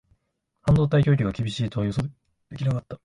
[0.63, 2.01] 半導体供給が厳しいとは予想
[2.49, 2.99] できなかった